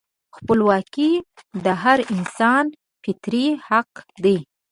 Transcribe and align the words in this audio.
خپلواکي 0.35 1.11
د 1.63 1.65
هر 1.81 1.99
انسان 2.13 2.65
فطري 3.03 3.47
حق 3.67 3.89
دی. 4.23 4.37